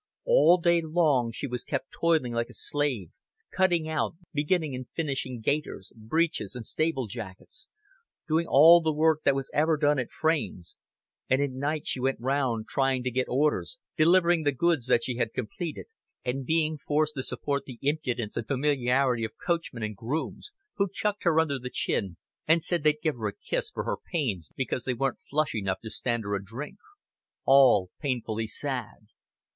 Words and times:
All 0.25 0.57
day 0.57 0.81
long 0.81 1.31
she 1.31 1.45
was 1.45 1.63
kept 1.63 1.91
toiling 1.91 2.33
like 2.33 2.49
a 2.49 2.55
slave, 2.55 3.11
cutting 3.51 3.87
out, 3.87 4.15
beginning 4.33 4.73
and 4.73 4.87
finishing 4.95 5.41
gaiters, 5.41 5.93
breeches, 5.95 6.55
and 6.55 6.65
stable 6.65 7.05
jackets, 7.05 7.69
doing 8.27 8.47
all 8.49 8.81
the 8.81 8.91
work 8.91 9.21
that 9.25 9.35
was 9.35 9.51
ever 9.53 9.77
done 9.77 9.99
at 9.99 10.09
Frayne's; 10.09 10.79
and 11.29 11.39
at 11.39 11.51
night 11.51 11.85
she 11.85 11.99
went 11.99 12.19
round 12.19 12.65
trying 12.67 13.03
to 13.03 13.11
get 13.11 13.29
orders, 13.29 13.77
delivering 13.95 14.41
the 14.41 14.51
goods 14.51 14.87
that 14.87 15.03
she 15.03 15.17
had 15.17 15.33
completed, 15.35 15.85
and 16.25 16.47
being 16.47 16.79
forced 16.79 17.13
to 17.13 17.21
support 17.21 17.65
the 17.65 17.77
impudence 17.83 18.35
and 18.35 18.47
familiarity 18.47 19.23
of 19.23 19.33
coachmen 19.37 19.83
and 19.83 19.95
grooms, 19.95 20.49
who 20.77 20.89
chucked 20.91 21.25
her 21.25 21.39
under 21.39 21.59
the 21.59 21.69
chin 21.69 22.17
and 22.47 22.63
said 22.63 22.81
they'd 22.81 23.03
give 23.03 23.17
her 23.17 23.27
a 23.27 23.33
kiss 23.37 23.69
for 23.69 23.83
her 23.83 23.97
pains 24.11 24.49
because 24.55 24.83
they 24.83 24.95
weren't 24.95 25.19
flush 25.29 25.53
enough 25.53 25.77
to 25.79 25.91
stand 25.91 26.23
her 26.23 26.33
a 26.33 26.43
drink. 26.43 26.79
All 27.45 27.91
painfully 28.01 28.47
sad. 28.47 29.05